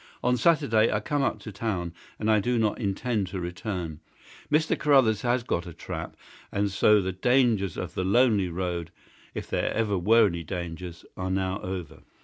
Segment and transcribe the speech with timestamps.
[0.23, 3.99] On Saturday I come up to town and I do not intend to return.
[4.51, 4.75] Mr.
[4.75, 6.17] Carruthers has got a trap,
[6.51, 8.89] and so the dangers of the lonely road,
[9.35, 12.01] if there ever were any dangers, are now over.